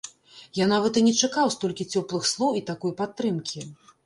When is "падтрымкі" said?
3.05-3.69